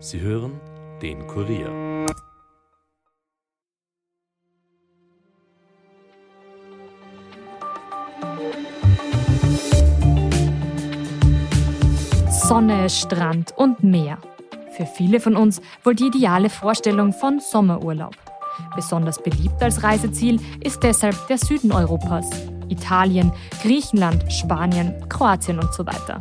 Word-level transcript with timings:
Sie 0.00 0.20
hören 0.20 0.60
den 1.02 1.26
Kurier. 1.26 2.06
Sonne, 12.30 12.88
Strand 12.88 13.52
und 13.56 13.82
Meer. 13.82 14.18
Für 14.76 14.86
viele 14.86 15.18
von 15.18 15.36
uns 15.36 15.60
wohl 15.82 15.96
die 15.96 16.06
ideale 16.06 16.48
Vorstellung 16.48 17.12
von 17.12 17.40
Sommerurlaub. 17.40 18.14
Besonders 18.76 19.20
beliebt 19.20 19.60
als 19.60 19.82
Reiseziel 19.82 20.40
ist 20.62 20.80
deshalb 20.84 21.26
der 21.26 21.38
Süden 21.38 21.72
Europas. 21.72 22.30
Italien, 22.68 23.32
Griechenland, 23.62 24.32
Spanien, 24.32 24.94
Kroatien 25.08 25.58
und 25.58 25.74
so 25.74 25.84
weiter. 25.84 26.20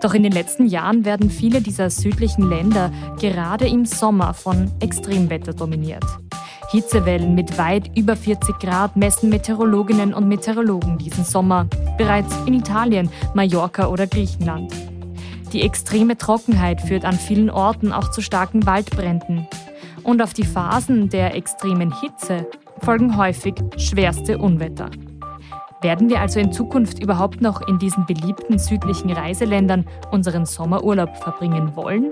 Doch 0.00 0.14
in 0.14 0.22
den 0.22 0.32
letzten 0.32 0.66
Jahren 0.66 1.04
werden 1.04 1.30
viele 1.30 1.60
dieser 1.60 1.90
südlichen 1.90 2.48
Länder 2.48 2.92
gerade 3.20 3.66
im 3.66 3.84
Sommer 3.84 4.32
von 4.32 4.70
Extremwetter 4.80 5.52
dominiert. 5.52 6.04
Hitzewellen 6.70 7.34
mit 7.34 7.56
weit 7.56 7.90
über 7.96 8.14
40 8.14 8.58
Grad 8.58 8.94
messen 8.96 9.30
Meteorologinnen 9.30 10.12
und 10.12 10.28
Meteorologen 10.28 10.98
diesen 10.98 11.24
Sommer, 11.24 11.66
bereits 11.96 12.36
in 12.46 12.54
Italien, 12.54 13.10
Mallorca 13.34 13.88
oder 13.88 14.06
Griechenland. 14.06 14.72
Die 15.52 15.62
extreme 15.62 16.18
Trockenheit 16.18 16.82
führt 16.82 17.06
an 17.06 17.14
vielen 17.14 17.48
Orten 17.48 17.90
auch 17.90 18.10
zu 18.10 18.20
starken 18.20 18.66
Waldbränden. 18.66 19.48
Und 20.02 20.20
auf 20.20 20.34
die 20.34 20.44
Phasen 20.44 21.08
der 21.08 21.34
extremen 21.34 21.92
Hitze 22.00 22.46
folgen 22.82 23.16
häufig 23.16 23.54
schwerste 23.78 24.38
Unwetter. 24.38 24.90
Werden 25.80 26.08
wir 26.08 26.20
also 26.20 26.40
in 26.40 26.52
Zukunft 26.52 26.98
überhaupt 26.98 27.40
noch 27.40 27.60
in 27.68 27.78
diesen 27.78 28.04
beliebten 28.04 28.58
südlichen 28.58 29.12
Reiseländern 29.12 29.86
unseren 30.10 30.44
Sommerurlaub 30.44 31.16
verbringen 31.18 31.76
wollen? 31.76 32.10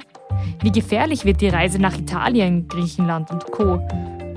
Wie 0.62 0.70
gefährlich 0.70 1.24
wird 1.24 1.40
die 1.40 1.48
Reise 1.48 1.80
nach 1.80 1.98
Italien, 1.98 2.68
Griechenland 2.68 3.30
und 3.32 3.50
Co? 3.50 3.80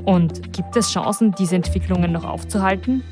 Und 0.05 0.51
gibt 0.53 0.75
es 0.75 0.91
Chancen, 0.91 1.35
diese 1.37 1.55
Entwicklungen 1.55 2.11
noch 2.11 2.23
aufzuhalten? 2.23 3.03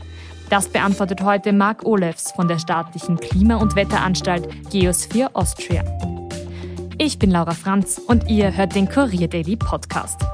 Das 0.50 0.70
beantwortet 0.70 1.22
heute 1.22 1.54
Marc 1.54 1.86
Olefs 1.86 2.32
von 2.32 2.48
der 2.48 2.58
staatlichen 2.58 3.18
Klima- 3.18 3.58
und 3.58 3.76
Wetteranstalt 3.76 4.72
Geosphere 4.72 5.30
Austria. 5.34 5.84
Ich 6.98 7.20
bin 7.20 7.30
Laura 7.30 7.52
Franz 7.52 8.00
und 8.00 8.28
ihr 8.28 8.58
hört 8.58 8.74
den 8.74 8.90
Kurier 8.90 9.28
Daily 9.28 9.56
Podcast. 9.56 10.26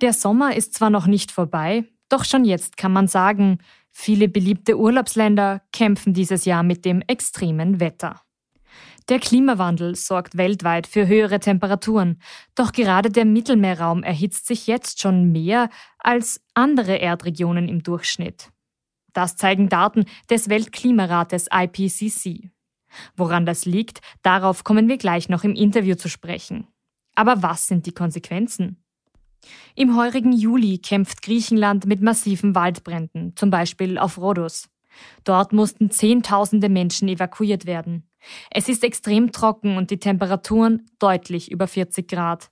Der 0.00 0.12
Sommer 0.12 0.54
ist 0.54 0.74
zwar 0.74 0.90
noch 0.90 1.06
nicht 1.08 1.32
vorbei, 1.32 1.84
doch 2.08 2.24
schon 2.24 2.44
jetzt 2.44 2.76
kann 2.76 2.92
man 2.92 3.08
sagen, 3.08 3.58
viele 3.90 4.28
beliebte 4.28 4.78
Urlaubsländer 4.78 5.62
kämpfen 5.72 6.14
dieses 6.14 6.44
Jahr 6.44 6.62
mit 6.62 6.84
dem 6.84 7.02
extremen 7.08 7.80
Wetter. 7.80 8.22
Der 9.08 9.18
Klimawandel 9.18 9.96
sorgt 9.96 10.36
weltweit 10.36 10.86
für 10.86 11.08
höhere 11.08 11.40
Temperaturen, 11.40 12.20
doch 12.54 12.70
gerade 12.70 13.10
der 13.10 13.24
Mittelmeerraum 13.24 14.04
erhitzt 14.04 14.46
sich 14.46 14.68
jetzt 14.68 15.00
schon 15.00 15.32
mehr 15.32 15.68
als 15.98 16.40
andere 16.54 16.96
Erdregionen 16.96 17.68
im 17.68 17.82
Durchschnitt. 17.82 18.50
Das 19.14 19.36
zeigen 19.36 19.68
Daten 19.68 20.04
des 20.30 20.48
Weltklimarates 20.48 21.48
IPCC. 21.52 22.50
Woran 23.16 23.46
das 23.46 23.64
liegt, 23.64 24.00
darauf 24.22 24.62
kommen 24.62 24.88
wir 24.88 24.98
gleich 24.98 25.28
noch 25.28 25.42
im 25.42 25.54
Interview 25.54 25.96
zu 25.96 26.08
sprechen. 26.08 26.68
Aber 27.16 27.42
was 27.42 27.66
sind 27.66 27.86
die 27.86 27.92
Konsequenzen? 27.92 28.84
Im 29.74 29.96
heurigen 29.96 30.32
Juli 30.32 30.78
kämpft 30.78 31.22
Griechenland 31.22 31.86
mit 31.86 32.02
massiven 32.02 32.54
Waldbränden, 32.54 33.34
zum 33.36 33.50
Beispiel 33.50 33.98
auf 33.98 34.18
Rhodos. 34.18 34.68
Dort 35.24 35.52
mussten 35.52 35.90
Zehntausende 35.90 36.68
Menschen 36.68 37.08
evakuiert 37.08 37.66
werden. 37.66 38.08
Es 38.50 38.68
ist 38.68 38.82
extrem 38.84 39.32
trocken 39.32 39.76
und 39.76 39.90
die 39.90 39.98
Temperaturen 39.98 40.86
deutlich 40.98 41.50
über 41.50 41.66
40 41.66 42.08
Grad. 42.08 42.50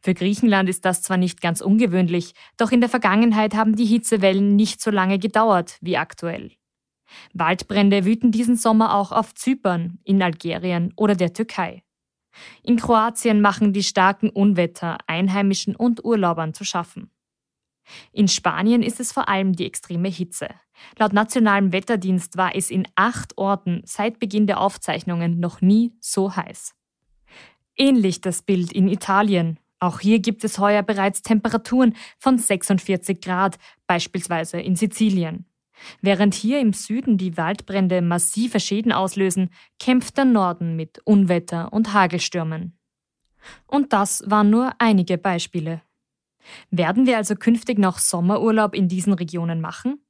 Für 0.00 0.14
Griechenland 0.14 0.68
ist 0.68 0.84
das 0.84 1.02
zwar 1.02 1.16
nicht 1.16 1.40
ganz 1.40 1.60
ungewöhnlich, 1.60 2.32
doch 2.56 2.70
in 2.70 2.80
der 2.80 2.88
Vergangenheit 2.88 3.54
haben 3.54 3.76
die 3.76 3.84
Hitzewellen 3.84 4.56
nicht 4.56 4.80
so 4.80 4.90
lange 4.90 5.18
gedauert 5.18 5.76
wie 5.80 5.96
aktuell. 5.96 6.52
Waldbrände 7.32 8.04
wüten 8.04 8.32
diesen 8.32 8.56
Sommer 8.56 8.94
auch 8.94 9.12
auf 9.12 9.34
Zypern, 9.34 9.98
in 10.04 10.22
Algerien 10.22 10.92
oder 10.96 11.14
der 11.14 11.32
Türkei. 11.32 11.82
In 12.62 12.76
Kroatien 12.76 13.40
machen 13.40 13.72
die 13.72 13.82
starken 13.82 14.30
Unwetter 14.30 14.98
Einheimischen 15.06 15.76
und 15.76 16.04
Urlaubern 16.04 16.54
zu 16.54 16.64
schaffen. 16.64 17.10
In 18.12 18.28
Spanien 18.28 18.82
ist 18.82 19.00
es 19.00 19.12
vor 19.12 19.28
allem 19.28 19.54
die 19.54 19.66
extreme 19.66 20.08
Hitze. 20.08 20.48
Laut 20.98 21.12
nationalem 21.12 21.72
Wetterdienst 21.72 22.36
war 22.36 22.54
es 22.54 22.70
in 22.70 22.86
acht 22.94 23.36
Orten 23.38 23.82
seit 23.84 24.18
Beginn 24.18 24.46
der 24.46 24.60
Aufzeichnungen 24.60 25.40
noch 25.40 25.60
nie 25.60 25.94
so 26.00 26.36
heiß. 26.36 26.74
Ähnlich 27.76 28.20
das 28.20 28.42
Bild 28.42 28.72
in 28.72 28.88
Italien. 28.88 29.58
Auch 29.80 30.00
hier 30.00 30.18
gibt 30.18 30.42
es 30.44 30.58
heuer 30.58 30.82
bereits 30.82 31.22
Temperaturen 31.22 31.94
von 32.18 32.36
46 32.36 33.20
Grad, 33.20 33.58
beispielsweise 33.86 34.60
in 34.60 34.74
Sizilien. 34.74 35.46
Während 36.00 36.34
hier 36.34 36.60
im 36.60 36.72
Süden 36.72 37.18
die 37.18 37.36
Waldbrände 37.36 38.02
massive 38.02 38.60
Schäden 38.60 38.92
auslösen, 38.92 39.50
kämpft 39.78 40.16
der 40.16 40.24
Norden 40.24 40.76
mit 40.76 41.00
Unwetter 41.04 41.72
und 41.72 41.92
Hagelstürmen. 41.92 42.78
Und 43.66 43.92
das 43.92 44.22
waren 44.26 44.50
nur 44.50 44.72
einige 44.78 45.18
Beispiele. 45.18 45.82
Werden 46.70 47.06
wir 47.06 47.16
also 47.16 47.34
künftig 47.34 47.78
noch 47.78 47.98
Sommerurlaub 47.98 48.74
in 48.74 48.88
diesen 48.88 49.12
Regionen 49.12 49.60
machen? 49.60 50.02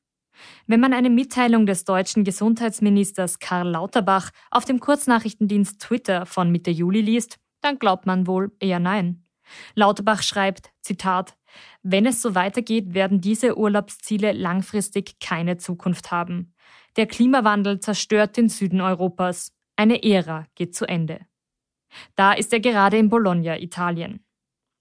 Wenn 0.67 0.81
man 0.81 0.93
eine 0.93 1.11
Mitteilung 1.11 1.67
des 1.67 1.85
deutschen 1.85 2.25
Gesundheitsministers 2.25 3.39
Karl 3.39 3.69
Lauterbach 3.69 4.31
auf 4.51 4.65
dem 4.65 4.79
Kurznachrichtendienst 4.79 5.81
Twitter 5.81 6.27
von 6.27 6.51
Mitte 6.51 6.71
Juli 6.71 7.01
liest, 7.01 7.39
dann 7.61 7.79
glaubt 7.79 8.07
man 8.07 8.27
wohl 8.27 8.53
eher 8.61 8.79
nein. 8.79 9.25
Lauterbach 9.75 10.23
schreibt, 10.23 10.71
Zitat, 10.81 11.37
wenn 11.83 12.07
es 12.07 12.23
so 12.23 12.35
weitergeht, 12.35 12.95
werden 12.95 13.21
diese 13.21 13.57
Urlaubsziele 13.57 14.33
langfristig 14.33 15.19
keine 15.21 15.57
Zukunft 15.57 16.11
haben. 16.11 16.55
Der 16.97 17.07
Klimawandel 17.07 17.81
zerstört 17.81 18.37
den 18.37 18.49
Süden 18.49 18.81
Europas. 18.81 19.53
Eine 19.77 20.03
Ära 20.03 20.47
geht 20.55 20.75
zu 20.75 20.87
Ende. 20.87 21.21
Da 22.17 22.33
ist 22.33 22.53
er 22.53 22.61
gerade 22.61 22.99
in 22.99 23.09
Bologna, 23.09 23.59
Italien. 23.59 24.25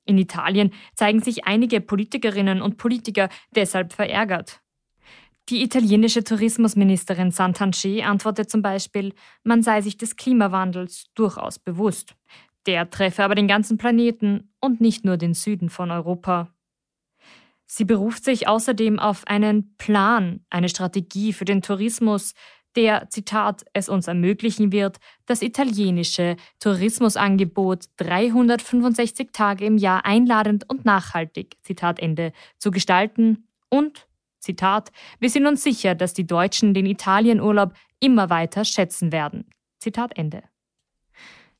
In 0.05 0.17
Italien 0.17 0.73
zeigen 0.95 1.21
sich 1.21 1.45
einige 1.45 1.81
Politikerinnen 1.81 2.61
und 2.61 2.77
Politiker 2.77 3.29
deshalb 3.51 3.93
verärgert. 3.93 4.61
Die 5.49 5.63
italienische 5.63 6.23
Tourismusministerin 6.23 7.31
Santanché 7.31 8.01
antwortet 8.03 8.49
zum 8.49 8.61
Beispiel, 8.61 9.13
man 9.43 9.63
sei 9.63 9.81
sich 9.81 9.97
des 9.97 10.17
Klimawandels 10.17 11.05
durchaus 11.13 11.57
bewusst. 11.59 12.15
Der 12.65 12.89
treffe 12.89 13.23
aber 13.23 13.35
den 13.35 13.47
ganzen 13.47 13.77
Planeten 13.77 14.51
und 14.59 14.81
nicht 14.81 15.05
nur 15.05 15.15
den 15.15 15.33
Süden 15.33 15.69
von 15.69 15.89
Europa. 15.89 16.53
Sie 17.67 17.85
beruft 17.85 18.23
sich 18.23 18.47
außerdem 18.47 18.97
auf 18.97 19.27
einen 19.27 19.75
Plan, 19.77 20.45
eine 20.49 20.69
Strategie 20.69 21.33
für 21.33 21.45
den 21.45 21.61
Tourismus, 21.61 22.33
der, 22.77 23.09
Zitat, 23.09 23.65
es 23.73 23.89
uns 23.89 24.07
ermöglichen 24.07 24.71
wird, 24.71 24.97
das 25.25 25.41
italienische 25.41 26.37
Tourismusangebot 26.59 27.85
365 27.97 29.29
Tage 29.33 29.65
im 29.65 29.77
Jahr 29.77 30.05
einladend 30.05 30.69
und 30.69 30.85
nachhaltig, 30.85 31.57
Zitat 31.63 31.99
Ende, 31.99 32.31
zu 32.59 32.71
gestalten 32.71 33.47
und, 33.69 34.07
Zitat, 34.39 34.91
wir 35.19 35.29
sind 35.29 35.47
uns 35.47 35.63
sicher, 35.63 35.95
dass 35.95 36.13
die 36.13 36.27
Deutschen 36.27 36.73
den 36.73 36.85
Italienurlaub 36.85 37.73
immer 37.99 38.29
weiter 38.29 38.63
schätzen 38.63 39.11
werden. 39.11 39.49
Zitat 39.79 40.15
Ende. 40.15 40.43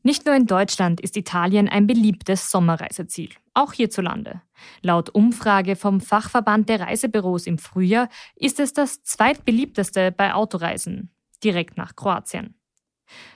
Nicht 0.04 0.26
nur 0.26 0.36
in 0.36 0.46
Deutschland 0.46 1.02
ist 1.02 1.18
Italien 1.18 1.68
ein 1.68 1.88
beliebtes 1.88 2.50
Sommerreiseziel, 2.52 3.30
auch 3.54 3.74
hierzulande. 3.74 4.42
Laut 4.82 5.10
Umfrage 5.10 5.76
vom 5.76 6.00
Fachverband 6.00 6.70
der 6.70 6.82
Reisebüros 6.82 7.48
im 7.48 7.58
Frühjahr 7.58 8.10
ist 8.36 8.60
es 8.60 8.74
das 8.74 9.04
zweitbeliebteste 9.04 10.12
bei 10.12 10.34
Autoreisen, 10.34 11.12
direkt 11.44 11.78
nach 11.78 11.96
Kroatien. 11.96 12.56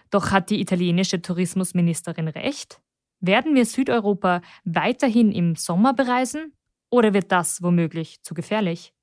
Doch 0.09 0.31
hat 0.31 0.49
die 0.49 0.61
italienische 0.61 1.21
Tourismusministerin 1.21 2.27
recht? 2.27 2.81
Werden 3.19 3.55
wir 3.55 3.65
Südeuropa 3.65 4.41
weiterhin 4.63 5.31
im 5.31 5.55
Sommer 5.55 5.93
bereisen? 5.93 6.53
Oder 6.89 7.13
wird 7.13 7.31
das 7.31 7.61
womöglich 7.61 8.21
zu 8.23 8.33
gefährlich? 8.33 8.93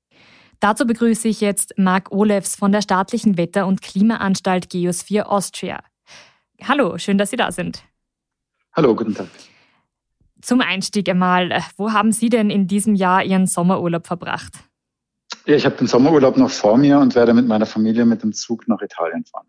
Dazu 0.59 0.85
begrüße 0.85 1.27
ich 1.27 1.39
jetzt 1.39 1.73
Marc 1.77 2.11
Olefs 2.11 2.55
von 2.55 2.71
der 2.71 2.81
staatlichen 2.81 3.37
Wetter- 3.37 3.65
und 3.65 3.81
Klimaanstalt 3.81 4.69
Geosphere 4.69 5.29
Austria. 5.29 5.81
Hallo, 6.67 6.97
schön, 6.97 7.17
dass 7.17 7.29
Sie 7.29 7.37
da 7.37 7.51
sind. 7.51 7.83
Hallo, 8.73 8.95
guten 8.95 9.15
Tag. 9.15 9.27
Zum 10.41 10.61
Einstieg 10.61 11.09
einmal, 11.09 11.51
äh, 11.51 11.61
wo 11.77 11.91
haben 11.91 12.11
Sie 12.11 12.29
denn 12.29 12.49
in 12.49 12.67
diesem 12.67 12.95
Jahr 12.95 13.23
Ihren 13.23 13.47
Sommerurlaub 13.47 14.07
verbracht? 14.07 14.53
Ja, 15.45 15.55
ich 15.55 15.65
habe 15.65 15.75
den 15.75 15.87
Sommerurlaub 15.87 16.37
noch 16.37 16.49
vor 16.49 16.77
mir 16.77 16.99
und 16.99 17.15
werde 17.15 17.33
mit 17.33 17.47
meiner 17.47 17.65
Familie 17.65 18.05
mit 18.05 18.23
dem 18.23 18.33
Zug 18.33 18.67
nach 18.67 18.81
Italien 18.81 19.25
fahren. 19.25 19.47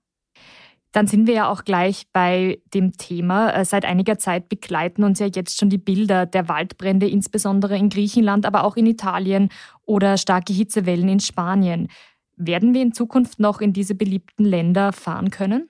Dann 0.92 1.06
sind 1.06 1.28
wir 1.28 1.34
ja 1.34 1.48
auch 1.48 1.64
gleich 1.64 2.06
bei 2.12 2.60
dem 2.74 2.92
Thema. 2.92 3.50
Äh, 3.50 3.64
seit 3.64 3.84
einiger 3.84 4.18
Zeit 4.18 4.48
begleiten 4.48 5.04
uns 5.04 5.20
ja 5.20 5.26
jetzt 5.26 5.58
schon 5.58 5.70
die 5.70 5.78
Bilder 5.78 6.26
der 6.26 6.48
Waldbrände, 6.48 7.08
insbesondere 7.08 7.76
in 7.76 7.90
Griechenland, 7.90 8.44
aber 8.46 8.64
auch 8.64 8.76
in 8.76 8.86
Italien 8.86 9.50
oder 9.86 10.16
starke 10.16 10.52
Hitzewellen 10.52 11.08
in 11.08 11.20
Spanien. 11.20 11.88
Werden 12.36 12.74
wir 12.74 12.82
in 12.82 12.92
Zukunft 12.92 13.38
noch 13.38 13.60
in 13.60 13.72
diese 13.72 13.94
beliebten 13.94 14.44
Länder 14.44 14.92
fahren 14.92 15.30
können? 15.30 15.68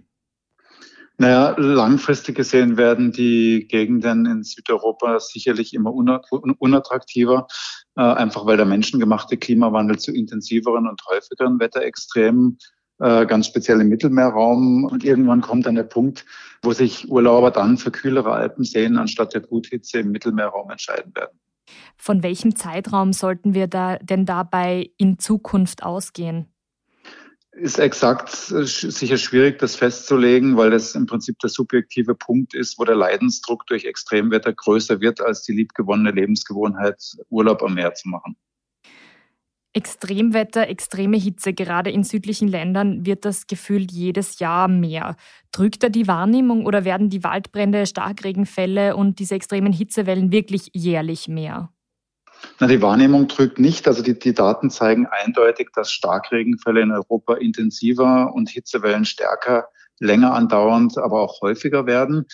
Naja, 1.21 1.55
langfristig 1.59 2.35
gesehen 2.35 2.79
werden 2.79 3.13
die 3.13 3.69
Gegenden 3.69 4.25
in 4.25 4.43
Südeuropa 4.43 5.21
sicherlich 5.21 5.75
immer 5.75 5.93
unattraktiver, 5.93 7.47
äh, 7.95 8.01
einfach 8.01 8.47
weil 8.47 8.57
der 8.57 8.65
menschengemachte 8.65 9.37
Klimawandel 9.37 9.99
zu 9.99 10.15
intensiveren 10.15 10.89
und 10.89 11.03
häufigeren 11.11 11.61
Wetterextremen, 11.61 12.57
äh, 13.01 13.27
ganz 13.27 13.49
speziell 13.49 13.83
im 13.83 13.91
Mittelmeerraum. 13.91 14.85
Und 14.85 15.05
irgendwann 15.05 15.43
kommt 15.43 15.67
dann 15.67 15.75
der 15.75 15.83
Punkt, 15.83 16.25
wo 16.63 16.73
sich 16.73 17.11
Urlauber 17.11 17.51
dann 17.51 17.77
für 17.77 17.91
kühlere 17.91 18.33
Alpenseen 18.33 18.97
anstatt 18.97 19.35
der 19.35 19.41
Bruthitze 19.41 19.99
im 19.99 20.13
Mittelmeerraum 20.13 20.71
entscheiden 20.71 21.15
werden. 21.15 21.39
Von 21.99 22.23
welchem 22.23 22.57
Zeitraum 22.57 23.13
sollten 23.13 23.53
wir 23.53 23.67
da 23.67 23.99
denn 23.99 24.25
dabei 24.25 24.89
in 24.97 25.19
Zukunft 25.19 25.83
ausgehen? 25.83 26.50
Ist 27.53 27.79
exakt 27.79 28.51
äh, 28.53 28.65
sicher 28.65 29.19
schwierig, 29.19 29.59
das 29.59 29.77
festzulegen, 29.77 30.57
weil 30.57 30.71
das 30.71 30.95
im 30.95 31.07
Prinzip 31.07 31.39
der 31.41 31.51
subjektive 31.51 32.15
Punkt 32.15 32.55
ist, 32.55 32.79
wo 32.79 32.85
der 32.85 32.97
Leidensdruck 32.97 33.67
durch 33.67 33.85
Extremwetter 33.85 34.53
größer 34.53 35.01
wird 35.01 35.21
als 35.21 35.43
die 35.43 35.53
liebgewonnene 35.53 36.13
Lebensgewohnheit, 36.13 37.17
Urlaub 37.29 37.63
am 37.63 37.75
Meer 37.75 37.95
zu 37.95 38.09
machen. 38.09 38.37
Extremwetter, 39.73 40.69
extreme 40.69 41.17
Hitze, 41.17 41.53
gerade 41.53 41.91
in 41.91 42.03
südlichen 42.03 42.49
Ländern 42.49 43.07
wird 43.07 43.25
das 43.25 43.47
gefühlt 43.47 43.93
jedes 43.93 44.41
Jahr 44.41 44.67
mehr. 44.67 45.15
Drückt 45.53 45.85
da 45.85 45.89
die 45.89 46.09
Wahrnehmung 46.09 46.67
oder 46.67 46.85
werden 46.85 47.09
die 47.09 47.23
Waldbrände, 47.23 47.87
Starkregenfälle 47.87 48.97
und 48.97 49.21
diese 49.21 49.37
extremen 49.37 49.73
Hitzewellen 49.73 50.33
wirklich 50.33 50.71
jährlich 50.73 51.29
mehr? 51.29 51.73
Na, 52.59 52.67
die 52.67 52.83
Wahrnehmung 52.83 53.29
trügt 53.29 53.59
nicht. 53.59 53.89
Also 53.89 54.03
die, 54.03 54.19
die 54.19 54.35
Daten 54.35 54.71
zeigen 54.71 55.07
eindeutig, 55.07 55.71
dass 55.75 55.93
Starkregenfälle 55.93 56.83
in 56.83 56.93
Europa 56.93 57.35
intensiver 57.35 58.33
und 58.35 58.51
Hitzewellen 58.51 59.05
stärker, 59.05 59.69
länger 59.99 60.35
andauernd, 60.35 60.99
aber 60.99 61.21
auch 61.21 61.41
häufiger 61.41 61.87
werden. 61.87 62.27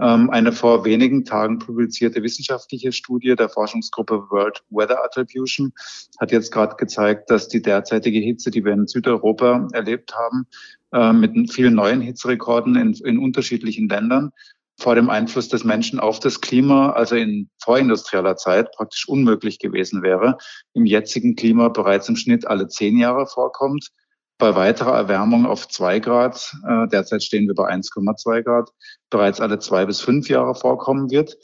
Ähm, 0.00 0.30
eine 0.30 0.52
vor 0.52 0.84
wenigen 0.84 1.24
Tagen 1.24 1.58
publizierte 1.58 2.22
wissenschaftliche 2.22 2.92
Studie 2.92 3.36
der 3.36 3.50
Forschungsgruppe 3.50 4.30
World 4.30 4.62
Weather 4.70 5.04
Attribution 5.04 5.72
hat 6.18 6.32
jetzt 6.32 6.52
gerade 6.52 6.76
gezeigt, 6.76 7.30
dass 7.30 7.48
die 7.48 7.60
derzeitige 7.60 8.18
Hitze, 8.18 8.50
die 8.50 8.64
wir 8.64 8.72
in 8.72 8.86
Südeuropa 8.86 9.68
erlebt 9.72 10.14
haben, 10.14 10.46
äh, 10.92 11.12
mit 11.12 11.52
vielen 11.52 11.74
neuen 11.74 12.00
Hitzerekorden 12.00 12.76
in, 12.76 12.94
in 12.94 13.18
unterschiedlichen 13.18 13.88
Ländern, 13.88 14.32
vor 14.80 14.94
dem 14.94 15.10
Einfluss 15.10 15.48
des 15.48 15.62
Menschen 15.62 16.00
auf 16.00 16.20
das 16.20 16.40
Klima, 16.40 16.90
also 16.90 17.14
in 17.14 17.50
vorindustrieller 17.62 18.36
Zeit, 18.36 18.72
praktisch 18.72 19.06
unmöglich 19.08 19.58
gewesen 19.58 20.02
wäre, 20.02 20.38
im 20.72 20.86
jetzigen 20.86 21.36
Klima 21.36 21.68
bereits 21.68 22.08
im 22.08 22.16
Schnitt 22.16 22.46
alle 22.46 22.66
zehn 22.66 22.98
Jahre 22.98 23.26
vorkommt. 23.26 23.90
Bei 24.38 24.56
weiterer 24.56 24.94
Erwärmung 24.96 25.44
auf 25.44 25.68
zwei 25.68 25.98
Grad, 25.98 26.56
äh, 26.66 26.88
derzeit 26.88 27.22
stehen 27.22 27.46
wir 27.46 27.54
bei 27.54 27.68
1,2 27.68 28.42
Grad, 28.42 28.70
bereits 29.10 29.38
alle 29.38 29.58
zwei 29.58 29.84
bis 29.84 30.00
fünf 30.00 30.30
Jahre 30.30 30.54
vorkommen 30.54 31.10
wird. 31.10 31.36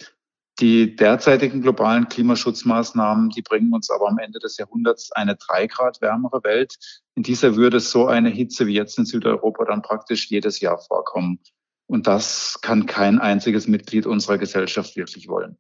Die 0.59 0.97
derzeitigen 0.97 1.61
globalen 1.61 2.09
Klimaschutzmaßnahmen, 2.09 3.29
die 3.29 3.43
bringen 3.43 3.75
uns 3.75 3.91
aber 3.91 4.09
am 4.09 4.19
Ende 4.19 4.39
des 4.39 4.57
Jahrhunderts 4.57 5.13
eine 5.13 5.37
drei 5.37 5.67
Grad 5.67 6.01
wärmere 6.01 6.43
Welt. 6.43 6.77
In 7.15 7.23
dieser 7.23 7.57
würde 7.57 7.81
so 7.81 8.07
eine 8.07 8.31
Hitze 8.31 8.67
wie 8.67 8.73
jetzt 8.73 8.99
in 8.99 9.05
Südeuropa 9.05 9.67
dann 9.67 9.83
praktisch 9.83 10.31
jedes 10.31 10.61
Jahr 10.61 10.79
vorkommen. 10.79 11.41
Und 11.87 12.07
das 12.07 12.59
kann 12.63 12.87
kein 12.87 13.19
einziges 13.21 13.69
Mitglied 13.69 14.07
unserer 14.07 14.39
Gesellschaft 14.39 14.97
wirklich 14.97 15.29
wollen. 15.29 15.57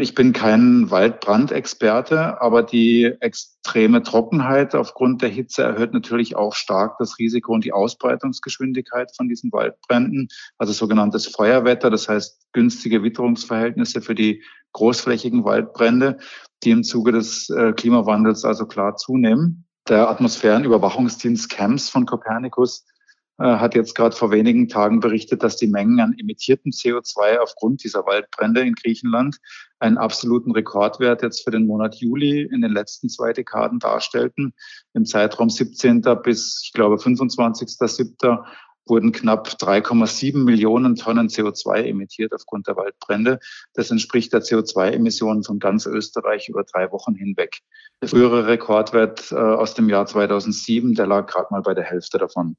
Ich 0.00 0.14
bin 0.14 0.32
kein 0.32 0.90
Waldbrandexperte, 0.90 2.40
aber 2.40 2.62
die 2.62 3.10
extreme 3.20 4.02
Trockenheit 4.02 4.74
aufgrund 4.74 5.22
der 5.22 5.30
Hitze 5.30 5.62
erhöht 5.62 5.94
natürlich 5.94 6.36
auch 6.36 6.54
stark 6.54 6.98
das 6.98 7.18
Risiko 7.18 7.54
und 7.54 7.64
die 7.64 7.72
Ausbreitungsgeschwindigkeit 7.72 9.10
von 9.16 9.28
diesen 9.28 9.50
Waldbränden, 9.50 10.28
also 10.58 10.72
sogenanntes 10.72 11.26
Feuerwetter, 11.26 11.90
das 11.90 12.08
heißt 12.08 12.52
günstige 12.52 13.02
Witterungsverhältnisse 13.02 14.02
für 14.02 14.14
die 14.14 14.42
großflächigen 14.72 15.44
Waldbrände, 15.44 16.18
die 16.62 16.70
im 16.70 16.84
Zuge 16.84 17.10
des 17.10 17.48
äh, 17.50 17.72
Klimawandels 17.72 18.44
also 18.44 18.66
klar 18.66 18.96
zunehmen. 18.96 19.64
Der 19.88 20.08
Atmosphärenüberwachungsdienst 20.10 21.50
CAMS 21.50 21.88
von 21.88 22.06
Copernicus 22.06 22.84
hat 23.46 23.74
jetzt 23.74 23.94
gerade 23.94 24.14
vor 24.14 24.30
wenigen 24.30 24.68
Tagen 24.68 25.00
berichtet, 25.00 25.42
dass 25.42 25.56
die 25.56 25.66
Mengen 25.66 25.98
an 26.00 26.14
emittiertem 26.18 26.70
CO2 26.70 27.38
aufgrund 27.38 27.82
dieser 27.82 28.06
Waldbrände 28.06 28.60
in 28.60 28.74
Griechenland 28.74 29.38
einen 29.80 29.98
absoluten 29.98 30.52
Rekordwert 30.52 31.22
jetzt 31.22 31.42
für 31.42 31.50
den 31.50 31.66
Monat 31.66 31.96
Juli 31.96 32.42
in 32.42 32.60
den 32.60 32.72
letzten 32.72 33.08
zwei 33.08 33.32
Dekaden 33.32 33.80
darstellten. 33.80 34.54
Im 34.94 35.04
Zeitraum 35.04 35.50
17. 35.50 36.02
bis, 36.22 36.62
ich 36.64 36.72
glaube, 36.72 36.96
25.07. 36.96 38.44
wurden 38.86 39.10
knapp 39.10 39.48
3,7 39.48 40.38
Millionen 40.38 40.94
Tonnen 40.94 41.28
CO2 41.28 41.84
emittiert 41.84 42.32
aufgrund 42.32 42.68
der 42.68 42.76
Waldbrände. 42.76 43.40
Das 43.74 43.90
entspricht 43.90 44.32
der 44.32 44.42
CO2-Emissionen 44.42 45.42
von 45.42 45.58
ganz 45.58 45.86
Österreich 45.86 46.48
über 46.48 46.62
drei 46.62 46.92
Wochen 46.92 47.16
hinweg. 47.16 47.58
Der 48.00 48.08
frühere 48.08 48.46
Rekordwert 48.46 49.32
äh, 49.32 49.34
aus 49.34 49.74
dem 49.74 49.88
Jahr 49.88 50.06
2007, 50.06 50.94
der 50.94 51.08
lag 51.08 51.26
gerade 51.26 51.48
mal 51.50 51.62
bei 51.62 51.74
der 51.74 51.84
Hälfte 51.84 52.18
davon. 52.18 52.56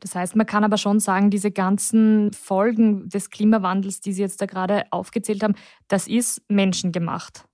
Das 0.00 0.14
heißt, 0.14 0.36
man 0.36 0.46
kann 0.46 0.64
aber 0.64 0.76
schon 0.76 1.00
sagen, 1.00 1.30
diese 1.30 1.50
ganzen 1.50 2.32
Folgen 2.32 3.08
des 3.08 3.30
Klimawandels, 3.30 4.00
die 4.00 4.12
Sie 4.12 4.22
jetzt 4.22 4.40
da 4.40 4.46
gerade 4.46 4.84
aufgezählt 4.90 5.42
haben, 5.42 5.54
das 5.88 6.06
ist 6.06 6.42
menschengemacht. 6.48 7.44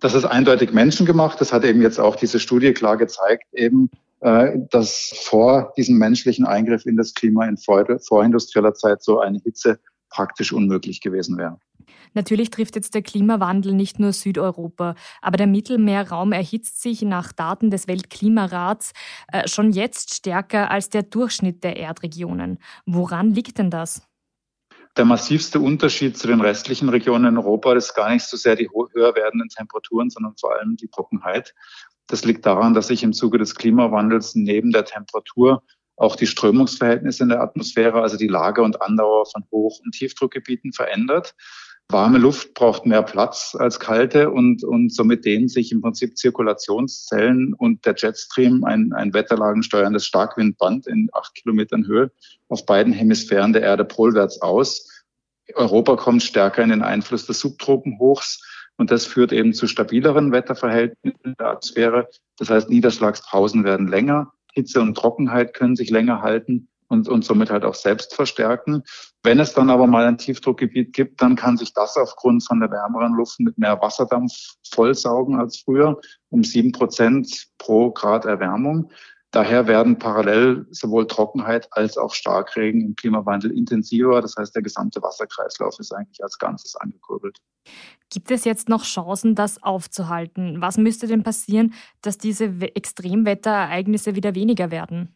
Das 0.00 0.14
ist 0.14 0.24
eindeutig 0.24 0.72
menschengemacht. 0.72 1.40
Das 1.40 1.52
hat 1.52 1.64
eben 1.64 1.82
jetzt 1.82 2.00
auch 2.00 2.16
diese 2.16 2.40
Studie 2.40 2.72
klar 2.72 2.96
gezeigt, 2.96 3.44
eben, 3.52 3.90
äh, 4.20 4.58
dass 4.70 5.12
vor 5.24 5.72
diesem 5.76 5.98
menschlichen 5.98 6.46
Eingriff 6.46 6.86
in 6.86 6.96
das 6.96 7.14
Klima 7.14 7.46
in 7.46 7.56
vorindustrieller 7.58 8.74
Zeit 8.74 9.02
so 9.02 9.20
eine 9.20 9.38
Hitze 9.38 9.78
praktisch 10.08 10.52
unmöglich 10.52 11.00
gewesen 11.00 11.38
wäre. 11.38 11.58
Natürlich 12.14 12.50
trifft 12.50 12.76
jetzt 12.76 12.94
der 12.94 13.02
Klimawandel 13.02 13.72
nicht 13.72 13.98
nur 13.98 14.12
Südeuropa, 14.12 14.94
aber 15.20 15.36
der 15.36 15.46
Mittelmeerraum 15.46 16.32
erhitzt 16.32 16.82
sich 16.82 17.02
nach 17.02 17.32
Daten 17.32 17.70
des 17.70 17.88
Weltklimarats 17.88 18.92
äh, 19.32 19.46
schon 19.48 19.72
jetzt 19.72 20.14
stärker 20.14 20.70
als 20.70 20.88
der 20.88 21.02
Durchschnitt 21.02 21.62
der 21.64 21.76
Erdregionen. 21.76 22.58
Woran 22.86 23.34
liegt 23.34 23.58
denn 23.58 23.70
das? 23.70 24.02
Der 24.96 25.04
massivste 25.04 25.60
Unterschied 25.60 26.18
zu 26.18 26.26
den 26.26 26.40
restlichen 26.40 26.88
Regionen 26.88 27.26
in 27.26 27.38
Europa 27.38 27.74
ist 27.74 27.94
gar 27.94 28.10
nicht 28.10 28.24
so 28.24 28.36
sehr 28.36 28.56
die 28.56 28.68
höher 28.68 29.14
werdenden 29.14 29.48
Temperaturen, 29.48 30.10
sondern 30.10 30.34
vor 30.36 30.52
allem 30.56 30.76
die 30.76 30.88
Trockenheit. 30.88 31.54
Das 32.08 32.24
liegt 32.24 32.44
daran, 32.44 32.74
dass 32.74 32.88
sich 32.88 33.04
im 33.04 33.12
Zuge 33.12 33.38
des 33.38 33.54
Klimawandels 33.54 34.34
neben 34.34 34.72
der 34.72 34.84
Temperatur 34.84 35.62
auch 35.96 36.16
die 36.16 36.26
Strömungsverhältnisse 36.26 37.22
in 37.22 37.28
der 37.28 37.40
Atmosphäre, 37.40 38.02
also 38.02 38.16
die 38.16 38.26
Lage 38.26 38.62
und 38.62 38.82
Andauer 38.82 39.26
von 39.26 39.44
Hoch- 39.52 39.80
und 39.84 39.92
Tiefdruckgebieten 39.92 40.72
verändert. 40.72 41.34
Warme 41.92 42.18
Luft 42.18 42.54
braucht 42.54 42.86
mehr 42.86 43.02
Platz 43.02 43.56
als 43.58 43.80
kalte 43.80 44.30
und, 44.30 44.62
und 44.62 44.94
somit 44.94 45.24
dehnen 45.24 45.48
sich 45.48 45.72
im 45.72 45.80
Prinzip 45.80 46.16
Zirkulationszellen 46.16 47.54
und 47.54 47.84
der 47.84 47.94
Jetstream, 47.96 48.64
ein, 48.64 48.92
ein 48.92 49.12
wetterlagensteuerndes 49.12 50.06
Starkwindband 50.06 50.86
in 50.86 51.08
acht 51.12 51.34
Kilometern 51.34 51.86
Höhe, 51.86 52.12
auf 52.48 52.64
beiden 52.64 52.92
Hemisphären 52.92 53.52
der 53.52 53.62
Erde 53.62 53.84
polwärts 53.84 54.40
aus. 54.40 55.04
Europa 55.54 55.96
kommt 55.96 56.22
stärker 56.22 56.62
in 56.62 56.70
den 56.70 56.82
Einfluss 56.82 57.26
des 57.26 57.40
Subtropenhochs 57.40 58.40
und 58.76 58.90
das 58.90 59.04
führt 59.04 59.32
eben 59.32 59.52
zu 59.52 59.66
stabileren 59.66 60.32
Wetterverhältnissen 60.32 61.20
in 61.24 61.34
der 61.38 61.48
Atmosphäre. 61.48 62.08
Das 62.38 62.50
heißt, 62.50 62.70
Niederschlagspausen 62.70 63.64
werden 63.64 63.88
länger, 63.88 64.32
Hitze 64.54 64.80
und 64.80 64.96
Trockenheit 64.96 65.54
können 65.54 65.76
sich 65.76 65.90
länger 65.90 66.22
halten 66.22 66.69
und, 66.90 67.08
und 67.08 67.24
somit 67.24 67.50
halt 67.50 67.64
auch 67.64 67.74
selbst 67.74 68.14
verstärken. 68.14 68.82
Wenn 69.22 69.38
es 69.38 69.54
dann 69.54 69.70
aber 69.70 69.86
mal 69.86 70.04
ein 70.06 70.18
Tiefdruckgebiet 70.18 70.92
gibt, 70.92 71.22
dann 71.22 71.36
kann 71.36 71.56
sich 71.56 71.72
das 71.72 71.96
aufgrund 71.96 72.46
von 72.46 72.60
der 72.60 72.70
wärmeren 72.70 73.14
Luft 73.14 73.40
mit 73.40 73.56
mehr 73.56 73.80
Wasserdampf 73.80 74.32
vollsaugen 74.70 75.38
als 75.38 75.60
früher, 75.60 76.00
um 76.30 76.44
sieben 76.44 76.72
Prozent 76.72 77.48
pro 77.58 77.92
Grad 77.92 78.24
Erwärmung. 78.24 78.90
Daher 79.30 79.68
werden 79.68 79.96
parallel 80.00 80.66
sowohl 80.70 81.06
Trockenheit 81.06 81.68
als 81.70 81.96
auch 81.96 82.12
Starkregen 82.14 82.80
im 82.80 82.96
Klimawandel 82.96 83.56
intensiver. 83.56 84.20
Das 84.20 84.34
heißt, 84.36 84.56
der 84.56 84.62
gesamte 84.62 85.00
Wasserkreislauf 85.02 85.78
ist 85.78 85.94
eigentlich 85.94 86.20
als 86.24 86.36
Ganzes 86.38 86.74
angekurbelt. 86.74 87.38
Gibt 88.12 88.32
es 88.32 88.44
jetzt 88.44 88.68
noch 88.68 88.82
Chancen, 88.82 89.36
das 89.36 89.62
aufzuhalten? 89.62 90.60
Was 90.60 90.78
müsste 90.78 91.06
denn 91.06 91.22
passieren, 91.22 91.74
dass 92.02 92.18
diese 92.18 92.46
Extremwetterereignisse 92.74 94.16
wieder 94.16 94.34
weniger 94.34 94.72
werden? 94.72 95.14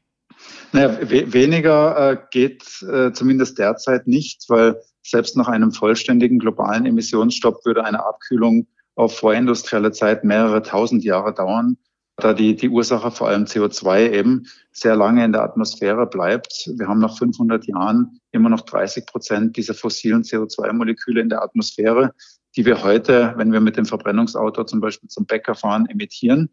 Naja, 0.72 0.98
we 1.08 1.32
weniger 1.32 2.10
äh, 2.10 2.16
geht 2.30 2.82
äh, 2.82 3.12
zumindest 3.12 3.58
derzeit 3.58 4.06
nicht, 4.06 4.44
weil 4.48 4.80
selbst 5.02 5.36
nach 5.36 5.48
einem 5.48 5.72
vollständigen 5.72 6.38
globalen 6.38 6.86
Emissionsstopp 6.86 7.64
würde 7.64 7.84
eine 7.84 8.04
Abkühlung 8.04 8.66
auf 8.96 9.16
vorindustrielle 9.18 9.92
Zeit 9.92 10.24
mehrere 10.24 10.62
tausend 10.62 11.04
Jahre 11.04 11.34
dauern, 11.34 11.76
da 12.16 12.32
die, 12.32 12.54
die 12.54 12.68
Ursache 12.68 13.10
vor 13.10 13.28
allem 13.28 13.44
CO2 13.44 14.10
eben 14.10 14.46
sehr 14.72 14.96
lange 14.96 15.24
in 15.24 15.32
der 15.32 15.42
Atmosphäre 15.42 16.06
bleibt. 16.06 16.70
Wir 16.76 16.88
haben 16.88 17.00
nach 17.00 17.16
500 17.18 17.66
Jahren 17.66 18.20
immer 18.30 18.48
noch 18.48 18.62
30 18.62 19.06
Prozent 19.06 19.56
dieser 19.56 19.74
fossilen 19.74 20.22
CO2-Moleküle 20.22 21.20
in 21.20 21.28
der 21.28 21.42
Atmosphäre, 21.42 22.14
die 22.56 22.64
wir 22.64 22.82
heute, 22.84 23.34
wenn 23.36 23.52
wir 23.52 23.60
mit 23.60 23.76
dem 23.76 23.84
Verbrennungsauto 23.84 24.64
zum 24.64 24.80
Beispiel 24.80 25.08
zum 25.08 25.26
Bäcker 25.26 25.54
fahren, 25.54 25.86
emittieren. 25.86 26.50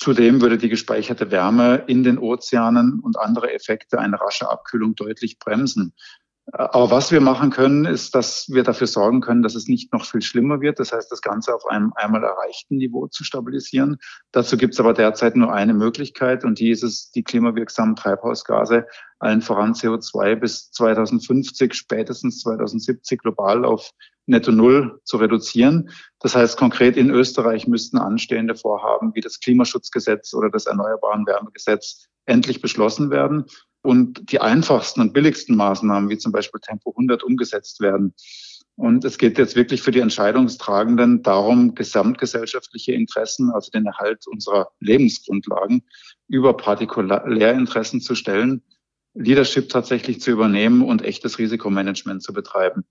Zudem 0.00 0.40
würde 0.40 0.56
die 0.56 0.70
gespeicherte 0.70 1.30
Wärme 1.30 1.84
in 1.86 2.02
den 2.02 2.18
Ozeanen 2.18 3.00
und 3.00 3.18
andere 3.18 3.52
Effekte 3.52 3.98
eine 3.98 4.18
rasche 4.18 4.50
Abkühlung 4.50 4.94
deutlich 4.94 5.38
bremsen. 5.38 5.92
Aber 6.52 6.90
was 6.90 7.12
wir 7.12 7.20
machen 7.20 7.50
können, 7.50 7.84
ist, 7.84 8.14
dass 8.14 8.48
wir 8.48 8.64
dafür 8.64 8.86
sorgen 8.86 9.20
können, 9.20 9.42
dass 9.42 9.54
es 9.54 9.68
nicht 9.68 9.92
noch 9.92 10.06
viel 10.06 10.22
schlimmer 10.22 10.62
wird. 10.62 10.80
Das 10.80 10.90
heißt, 10.90 11.12
das 11.12 11.20
Ganze 11.20 11.54
auf 11.54 11.66
einem 11.66 11.92
einmal 11.94 12.24
erreichten 12.24 12.78
Niveau 12.78 13.08
zu 13.08 13.24
stabilisieren. 13.24 13.98
Dazu 14.32 14.56
gibt 14.56 14.72
es 14.72 14.80
aber 14.80 14.94
derzeit 14.94 15.36
nur 15.36 15.52
eine 15.52 15.74
Möglichkeit 15.74 16.44
und 16.44 16.58
die 16.58 16.70
ist 16.70 16.82
es, 16.82 17.10
die 17.10 17.22
klimawirksamen 17.22 17.94
Treibhausgase, 17.94 18.86
allen 19.18 19.42
voran 19.42 19.74
CO2 19.74 20.36
bis 20.36 20.70
2050, 20.72 21.74
spätestens 21.74 22.40
2070 22.40 23.20
global 23.20 23.66
auf 23.66 23.90
Netto 24.30 24.52
Null 24.52 25.00
zu 25.04 25.18
reduzieren. 25.18 25.90
Das 26.20 26.34
heißt, 26.34 26.56
konkret 26.56 26.96
in 26.96 27.10
Österreich 27.10 27.66
müssten 27.66 27.98
anstehende 27.98 28.54
Vorhaben 28.54 29.14
wie 29.14 29.20
das 29.20 29.40
Klimaschutzgesetz 29.40 30.32
oder 30.34 30.50
das 30.50 30.66
Erneuerbaren 30.66 31.26
Wärmegesetz 31.26 32.06
endlich 32.26 32.60
beschlossen 32.62 33.10
werden 33.10 33.44
und 33.82 34.30
die 34.32 34.40
einfachsten 34.40 35.00
und 35.00 35.12
billigsten 35.12 35.56
Maßnahmen, 35.56 36.08
wie 36.08 36.18
zum 36.18 36.32
Beispiel 36.32 36.60
Tempo 36.60 36.90
100, 36.90 37.22
umgesetzt 37.22 37.80
werden. 37.80 38.14
Und 38.76 39.04
es 39.04 39.18
geht 39.18 39.36
jetzt 39.36 39.56
wirklich 39.56 39.82
für 39.82 39.90
die 39.90 40.00
Entscheidungstragenden 40.00 41.22
darum, 41.22 41.74
gesamtgesellschaftliche 41.74 42.92
Interessen, 42.92 43.50
also 43.50 43.70
den 43.70 43.84
Erhalt 43.84 44.26
unserer 44.26 44.68
Lebensgrundlagen, 44.80 45.82
über 46.28 46.56
Partikulärinteressen 46.56 48.00
zu 48.00 48.14
stellen, 48.14 48.62
Leadership 49.14 49.68
tatsächlich 49.68 50.20
zu 50.20 50.30
übernehmen 50.30 50.82
und 50.82 51.02
echtes 51.02 51.38
Risikomanagement 51.38 52.22
zu 52.22 52.32
betreiben. 52.32 52.84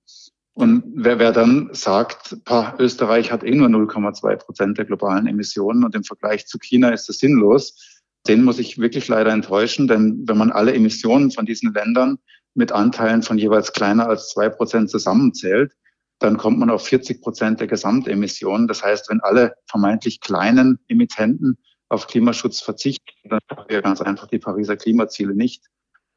Und 0.60 0.84
wer, 0.94 1.20
wer 1.20 1.32
dann 1.32 1.70
sagt, 1.72 2.44
pa, 2.44 2.76
Österreich 2.80 3.32
hat 3.32 3.46
eh 3.46 3.56
nur 3.56 3.70
0,2 3.70 4.36
Prozent 4.36 4.78
der 4.78 4.84
globalen 4.84 5.26
Emissionen 5.26 5.86
und 5.86 5.96
im 5.96 6.04
Vergleich 6.04 6.48
zu 6.48 6.60
China 6.60 6.90
ist 6.90 7.10
es 7.10 7.20
sinnlos, 7.20 8.02
den 8.28 8.44
muss 8.44 8.60
ich 8.60 8.78
wirklich 8.78 9.08
leider 9.08 9.32
enttäuschen, 9.32 9.88
denn 9.88 10.26
wenn 10.28 10.38
man 10.38 10.52
alle 10.52 10.74
Emissionen 10.74 11.32
von 11.32 11.46
diesen 11.46 11.74
Ländern 11.74 12.18
mit 12.56 12.74
Anteilen 12.74 13.24
von 13.24 13.38
jeweils 13.38 13.72
kleiner 13.72 14.10
als 14.10 14.32
zwei 14.32 14.50
Prozent 14.50 14.90
zusammenzählt, 14.90 15.72
dann 16.20 16.36
kommt 16.36 16.60
man 16.60 16.70
auf 16.70 16.86
40 16.86 17.22
Prozent 17.22 17.62
der 17.62 17.68
Gesamtemissionen. 17.68 18.68
Das 18.68 18.84
heißt, 18.84 19.10
wenn 19.10 19.22
alle 19.22 19.54
vermeintlich 19.66 20.20
kleinen 20.20 20.78
Emittenten 20.90 21.58
auf 21.88 22.08
Klimaschutz 22.08 22.60
verzichten, 22.60 23.30
dann 23.30 23.40
haben 23.50 23.64
wir 23.70 23.82
ganz 23.82 24.02
einfach 24.02 24.28
die 24.28 24.40
Pariser 24.40 24.76
Klimaziele 24.76 25.36
nicht. 25.36 25.64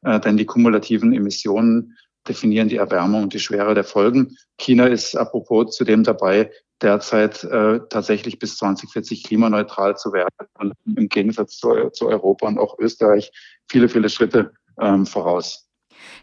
Äh, 0.01 0.19
denn 0.19 0.35
die 0.35 0.45
kumulativen 0.45 1.13
Emissionen 1.13 1.95
definieren 2.27 2.69
die 2.69 2.77
Erwärmung 2.77 3.23
und 3.23 3.33
die 3.33 3.39
Schwere 3.39 3.73
der 3.73 3.83
Folgen. 3.83 4.37
China 4.57 4.87
ist 4.87 5.15
apropos 5.15 5.75
zudem 5.75 6.03
dabei, 6.03 6.51
derzeit 6.81 7.43
äh, 7.43 7.79
tatsächlich 7.89 8.39
bis 8.39 8.57
2040 8.57 9.23
klimaneutral 9.23 9.97
zu 9.97 10.13
werden 10.13 10.29
und 10.59 10.73
im 10.97 11.09
Gegensatz 11.09 11.57
zu, 11.57 11.89
zu 11.91 12.07
Europa 12.07 12.47
und 12.47 12.59
auch 12.59 12.77
Österreich 12.79 13.31
viele, 13.69 13.89
viele 13.89 14.09
Schritte 14.09 14.53
ähm, 14.79 15.05
voraus. 15.05 15.67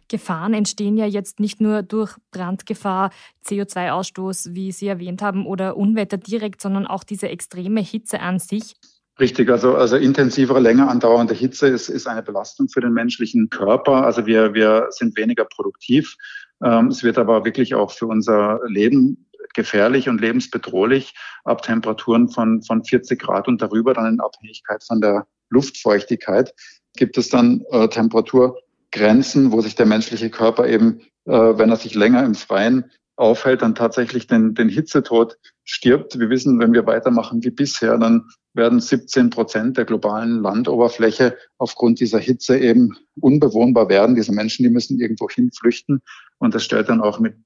Gefahren 0.08 0.54
entstehen 0.54 0.96
ja 0.96 1.06
jetzt 1.06 1.40
nicht 1.40 1.60
nur 1.60 1.82
durch 1.82 2.16
Brandgefahr, 2.32 3.10
CO2-Ausstoß, 3.46 4.54
wie 4.54 4.72
Sie 4.72 4.88
erwähnt 4.88 5.22
haben, 5.22 5.46
oder 5.46 5.76
Unwetter 5.76 6.18
direkt, 6.18 6.60
sondern 6.60 6.86
auch 6.86 7.04
diese 7.04 7.28
extreme 7.28 7.80
Hitze 7.80 8.20
an 8.20 8.38
sich. 8.38 8.74
Richtig, 9.20 9.50
also, 9.50 9.74
also 9.74 9.96
intensivere, 9.96 10.60
länger 10.60 10.88
andauernde 10.88 11.34
Hitze 11.34 11.68
ist, 11.68 11.90
ist 11.90 12.06
eine 12.06 12.22
Belastung 12.22 12.70
für 12.70 12.80
den 12.80 12.94
menschlichen 12.94 13.50
Körper. 13.50 14.06
Also 14.06 14.24
wir, 14.24 14.54
wir 14.54 14.86
sind 14.90 15.14
weniger 15.18 15.44
produktiv. 15.44 16.16
Ähm, 16.64 16.86
es 16.86 17.04
wird 17.04 17.18
aber 17.18 17.44
wirklich 17.44 17.74
auch 17.74 17.90
für 17.90 18.06
unser 18.06 18.60
Leben 18.66 19.28
gefährlich 19.52 20.08
und 20.08 20.22
lebensbedrohlich 20.22 21.14
ab 21.44 21.60
Temperaturen 21.60 22.30
von, 22.30 22.62
von 22.62 22.82
40 22.82 23.20
Grad 23.20 23.46
und 23.46 23.60
darüber, 23.60 23.92
dann 23.92 24.14
in 24.14 24.20
Abhängigkeit 24.20 24.82
von 24.82 25.02
der 25.02 25.26
Luftfeuchtigkeit, 25.50 26.54
gibt 26.96 27.18
es 27.18 27.28
dann 27.28 27.62
äh, 27.72 27.88
Temperaturgrenzen, 27.88 29.52
wo 29.52 29.60
sich 29.60 29.74
der 29.74 29.86
menschliche 29.86 30.30
Körper 30.30 30.66
eben, 30.66 31.00
äh, 31.26 31.32
wenn 31.32 31.68
er 31.68 31.76
sich 31.76 31.94
länger 31.94 32.24
im 32.24 32.34
Freien 32.34 32.90
aufhält, 33.20 33.62
dann 33.62 33.74
tatsächlich 33.74 34.26
den, 34.26 34.54
den 34.54 34.68
Hitzetod 34.68 35.36
stirbt. 35.64 36.18
Wir 36.18 36.30
wissen, 36.30 36.58
wenn 36.58 36.72
wir 36.72 36.86
weitermachen 36.86 37.44
wie 37.44 37.50
bisher, 37.50 37.98
dann 37.98 38.24
werden 38.54 38.80
17 38.80 39.30
Prozent 39.30 39.76
der 39.76 39.84
globalen 39.84 40.42
Landoberfläche 40.42 41.36
aufgrund 41.58 42.00
dieser 42.00 42.18
Hitze 42.18 42.58
eben 42.58 42.96
unbewohnbar 43.20 43.88
werden. 43.88 44.16
Diese 44.16 44.32
Menschen, 44.32 44.64
die 44.64 44.70
müssen 44.70 44.98
irgendwo 44.98 45.28
hinflüchten. 45.28 46.00
Und 46.38 46.54
das 46.54 46.64
stellt 46.64 46.88
dann 46.88 47.00
auch 47.00 47.20
mit 47.20 47.36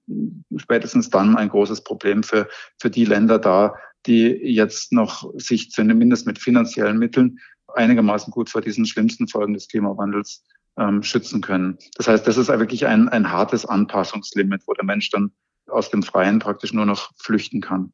spätestens 0.56 1.10
dann 1.10 1.36
ein 1.36 1.48
großes 1.48 1.82
Problem 1.82 2.22
für, 2.22 2.48
für 2.80 2.88
die 2.88 3.04
Länder 3.04 3.38
dar, 3.38 3.76
die 4.06 4.28
jetzt 4.28 4.92
noch 4.92 5.30
sich 5.36 5.70
zumindest 5.70 6.26
mit 6.26 6.38
finanziellen 6.38 6.98
Mitteln 6.98 7.38
einigermaßen 7.74 8.30
gut 8.30 8.48
vor 8.48 8.60
diesen 8.60 8.86
schlimmsten 8.86 9.26
Folgen 9.28 9.54
des 9.54 9.68
Klimawandels 9.68 10.44
ähm, 10.78 11.02
schützen 11.02 11.40
können. 11.40 11.78
Das 11.96 12.08
heißt, 12.08 12.26
das 12.26 12.36
ist 12.36 12.48
wirklich 12.48 12.86
ein, 12.86 13.08
ein 13.08 13.30
hartes 13.30 13.66
Anpassungslimit, 13.66 14.62
wo 14.66 14.72
der 14.74 14.84
Mensch 14.84 15.10
dann 15.10 15.32
aus 15.68 15.90
dem 15.90 16.02
Freien 16.02 16.38
praktisch 16.38 16.72
nur 16.72 16.86
noch 16.86 17.10
flüchten 17.16 17.60
kann. 17.60 17.92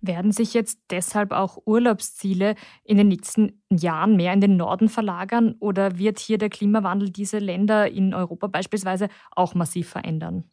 Werden 0.00 0.32
sich 0.32 0.54
jetzt 0.54 0.80
deshalb 0.90 1.32
auch 1.32 1.58
Urlaubsziele 1.64 2.54
in 2.84 2.96
den 2.96 3.08
nächsten 3.08 3.62
Jahren 3.70 4.16
mehr 4.16 4.32
in 4.32 4.40
den 4.40 4.56
Norden 4.56 4.88
verlagern 4.88 5.54
oder 5.60 5.98
wird 5.98 6.18
hier 6.18 6.38
der 6.38 6.50
Klimawandel 6.50 7.10
diese 7.10 7.38
Länder 7.38 7.90
in 7.90 8.14
Europa 8.14 8.48
beispielsweise 8.48 9.08
auch 9.30 9.54
massiv 9.54 9.88
verändern? 9.88 10.44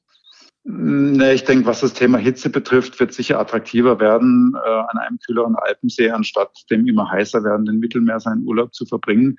Nee, 0.70 1.32
ich 1.32 1.46
denke, 1.46 1.66
was 1.66 1.80
das 1.80 1.94
Thema 1.94 2.18
Hitze 2.18 2.50
betrifft, 2.50 3.00
wird 3.00 3.14
sicher 3.14 3.40
attraktiver 3.40 4.02
werden, 4.02 4.54
äh, 4.54 4.70
an 4.70 4.98
einem 4.98 5.18
kühleren 5.26 5.56
Alpensee 5.56 6.10
anstatt 6.10 6.66
dem 6.70 6.86
immer 6.86 7.10
heißer 7.10 7.42
werdenden 7.42 7.80
Mittelmeer 7.80 8.20
seinen 8.20 8.46
Urlaub 8.46 8.74
zu 8.74 8.86
verbringen. 8.86 9.38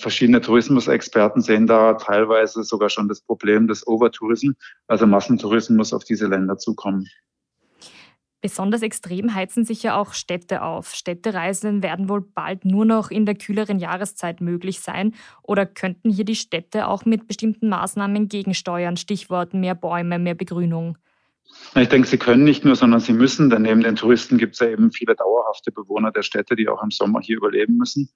Verschiedene 0.00 0.40
Tourismusexperten 0.40 1.42
sehen 1.42 1.66
da 1.66 1.94
teilweise 1.94 2.64
sogar 2.64 2.88
schon 2.88 3.08
das 3.08 3.20
Problem 3.20 3.68
des 3.68 3.86
Overtourism, 3.86 4.52
also 4.86 5.06
Massentourismus 5.06 5.92
auf 5.92 6.04
diese 6.04 6.26
Länder 6.26 6.56
zukommen. 6.56 7.06
Besonders 8.40 8.80
extrem 8.80 9.34
heizen 9.34 9.66
sich 9.66 9.82
ja 9.82 10.00
auch 10.00 10.14
Städte 10.14 10.62
auf. 10.62 10.94
Städtereisen 10.94 11.82
werden 11.82 12.08
wohl 12.08 12.22
bald 12.22 12.64
nur 12.64 12.86
noch 12.86 13.10
in 13.10 13.26
der 13.26 13.34
kühleren 13.34 13.78
Jahreszeit 13.78 14.40
möglich 14.40 14.80
sein. 14.80 15.14
Oder 15.42 15.66
könnten 15.66 16.08
hier 16.08 16.24
die 16.24 16.34
Städte 16.34 16.88
auch 16.88 17.04
mit 17.04 17.28
bestimmten 17.28 17.68
Maßnahmen 17.68 18.28
gegensteuern? 18.28 18.96
Stichwort 18.96 19.52
mehr 19.52 19.74
Bäume, 19.74 20.18
mehr 20.18 20.34
Begrünung. 20.34 20.96
Ich 21.74 21.88
denke, 21.88 22.08
sie 22.08 22.16
können 22.16 22.44
nicht 22.44 22.64
nur, 22.64 22.76
sondern 22.76 23.00
sie 23.00 23.12
müssen, 23.12 23.50
denn 23.50 23.62
neben 23.62 23.82
den 23.82 23.96
Touristen 23.96 24.38
gibt 24.38 24.54
es 24.54 24.60
ja 24.60 24.68
eben 24.68 24.92
viele 24.92 25.14
dauerhafte 25.14 25.70
Bewohner 25.70 26.10
der 26.10 26.22
Städte, 26.22 26.56
die 26.56 26.68
auch 26.68 26.82
im 26.82 26.90
Sommer 26.90 27.20
hier 27.20 27.36
überleben 27.36 27.76
müssen. 27.76 28.08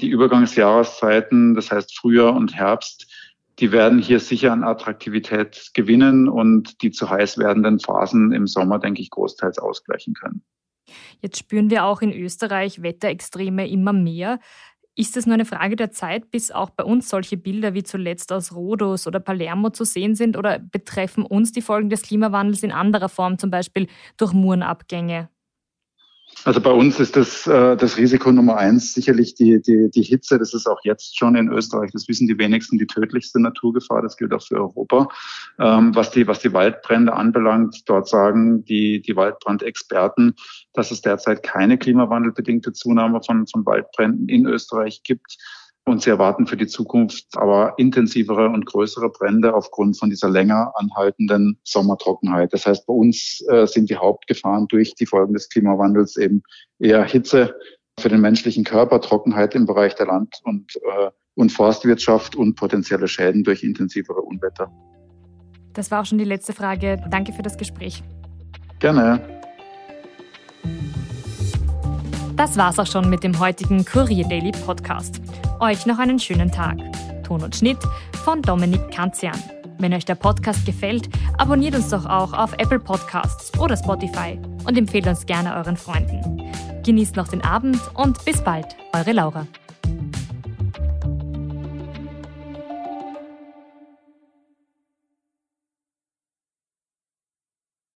Die 0.00 0.08
Übergangsjahreszeiten, 0.08 1.54
das 1.54 1.70
heißt 1.70 1.96
Frühjahr 1.98 2.34
und 2.34 2.54
Herbst, 2.54 3.06
die 3.58 3.72
werden 3.72 3.98
hier 3.98 4.20
sicher 4.20 4.52
an 4.52 4.62
Attraktivität 4.62 5.70
gewinnen 5.74 6.28
und 6.28 6.82
die 6.82 6.92
zu 6.92 7.10
heiß 7.10 7.38
werdenden 7.38 7.80
Phasen 7.80 8.32
im 8.32 8.46
Sommer, 8.46 8.78
denke 8.78 9.02
ich, 9.02 9.10
großteils 9.10 9.58
ausgleichen 9.58 10.14
können. 10.14 10.42
Jetzt 11.20 11.38
spüren 11.38 11.70
wir 11.70 11.84
auch 11.84 12.00
in 12.00 12.12
Österreich 12.12 12.82
Wetterextreme 12.82 13.68
immer 13.68 13.92
mehr. 13.92 14.38
Ist 14.94 15.16
es 15.16 15.26
nur 15.26 15.34
eine 15.34 15.44
Frage 15.44 15.76
der 15.76 15.90
Zeit, 15.90 16.30
bis 16.30 16.50
auch 16.50 16.70
bei 16.70 16.84
uns 16.84 17.08
solche 17.08 17.36
Bilder 17.36 17.74
wie 17.74 17.82
zuletzt 17.82 18.32
aus 18.32 18.54
Rhodos 18.54 19.06
oder 19.06 19.20
Palermo 19.20 19.70
zu 19.70 19.84
sehen 19.84 20.14
sind? 20.14 20.36
Oder 20.36 20.58
betreffen 20.58 21.24
uns 21.24 21.52
die 21.52 21.62
Folgen 21.62 21.90
des 21.90 22.02
Klimawandels 22.02 22.62
in 22.62 22.72
anderer 22.72 23.08
Form, 23.08 23.38
zum 23.38 23.50
Beispiel 23.50 23.88
durch 24.16 24.32
Murenabgänge? 24.32 25.28
Also 26.44 26.60
bei 26.60 26.70
uns 26.70 27.00
ist 27.00 27.16
das, 27.16 27.46
äh, 27.46 27.76
das 27.76 27.96
Risiko 27.96 28.30
Nummer 28.32 28.56
eins 28.56 28.94
sicherlich 28.94 29.34
die, 29.34 29.60
die, 29.60 29.90
die 29.90 30.02
Hitze. 30.02 30.38
Das 30.38 30.54
ist 30.54 30.66
auch 30.66 30.80
jetzt 30.84 31.18
schon 31.18 31.34
in 31.34 31.48
Österreich, 31.48 31.90
das 31.92 32.08
wissen 32.08 32.26
die 32.26 32.38
wenigsten, 32.38 32.78
die 32.78 32.86
tödlichste 32.86 33.40
Naturgefahr. 33.40 34.02
Das 34.02 34.16
gilt 34.16 34.32
auch 34.32 34.42
für 34.42 34.56
Europa. 34.56 35.08
Ähm, 35.58 35.94
was, 35.94 36.10
die, 36.10 36.26
was 36.26 36.40
die 36.40 36.52
Waldbrände 36.52 37.12
anbelangt, 37.12 37.82
dort 37.86 38.08
sagen 38.08 38.64
die, 38.64 39.02
die 39.02 39.16
Waldbrandexperten, 39.16 40.34
dass 40.72 40.90
es 40.90 41.00
derzeit 41.00 41.42
keine 41.42 41.78
klimawandelbedingte 41.78 42.72
Zunahme 42.72 43.20
von, 43.22 43.46
von 43.46 43.66
Waldbränden 43.66 44.28
in 44.28 44.46
Österreich 44.46 45.02
gibt. 45.02 45.36
Und 45.88 46.02
sie 46.02 46.10
erwarten 46.10 46.46
für 46.46 46.58
die 46.58 46.66
Zukunft 46.66 47.24
aber 47.36 47.72
intensivere 47.78 48.50
und 48.50 48.66
größere 48.66 49.08
Brände 49.08 49.54
aufgrund 49.54 49.98
von 49.98 50.10
dieser 50.10 50.28
länger 50.28 50.70
anhaltenden 50.74 51.58
Sommertrockenheit. 51.64 52.52
Das 52.52 52.66
heißt, 52.66 52.86
bei 52.86 52.92
uns 52.92 53.42
äh, 53.48 53.66
sind 53.66 53.88
die 53.88 53.96
Hauptgefahren 53.96 54.68
durch 54.68 54.94
die 54.94 55.06
Folgen 55.06 55.32
des 55.32 55.48
Klimawandels 55.48 56.18
eben 56.18 56.42
eher 56.78 57.04
Hitze 57.04 57.54
für 57.98 58.10
den 58.10 58.20
menschlichen 58.20 58.64
Körper, 58.64 59.00
Trockenheit 59.00 59.54
im 59.54 59.64
Bereich 59.64 59.94
der 59.94 60.06
Land- 60.06 60.40
und, 60.44 60.76
äh, 60.76 61.10
und 61.36 61.52
Forstwirtschaft 61.52 62.36
und 62.36 62.54
potenzielle 62.54 63.08
Schäden 63.08 63.42
durch 63.42 63.62
intensivere 63.62 64.20
Unwetter. 64.20 64.70
Das 65.72 65.90
war 65.90 66.02
auch 66.02 66.06
schon 66.06 66.18
die 66.18 66.24
letzte 66.24 66.52
Frage. 66.52 67.02
Danke 67.10 67.32
für 67.32 67.42
das 67.42 67.56
Gespräch. 67.56 68.02
Gerne. 68.78 69.20
Das 72.36 72.58
war's 72.58 72.78
auch 72.78 72.86
schon 72.86 73.08
mit 73.08 73.24
dem 73.24 73.40
heutigen 73.40 73.84
Kurier 73.86 74.28
Daily 74.28 74.52
Podcast. 74.52 75.20
Euch 75.60 75.86
noch 75.86 75.98
einen 75.98 76.20
schönen 76.20 76.52
Tag. 76.52 76.78
Ton 77.24 77.42
und 77.42 77.56
Schnitt 77.56 77.78
von 78.24 78.42
Dominik 78.42 78.92
Kanzian. 78.92 79.42
Wenn 79.78 79.92
euch 79.92 80.04
der 80.04 80.14
Podcast 80.14 80.64
gefällt, 80.64 81.08
abonniert 81.36 81.74
uns 81.74 81.88
doch 81.88 82.06
auch 82.06 82.32
auf 82.32 82.52
Apple 82.58 82.78
Podcasts 82.78 83.50
oder 83.58 83.76
Spotify 83.76 84.38
und 84.66 84.78
empfehlt 84.78 85.08
uns 85.08 85.26
gerne 85.26 85.56
euren 85.56 85.76
Freunden. 85.76 86.44
Genießt 86.84 87.16
noch 87.16 87.26
den 87.26 87.42
Abend 87.42 87.80
und 87.94 88.24
bis 88.24 88.40
bald, 88.40 88.66
eure 88.92 89.12
Laura. 89.12 89.48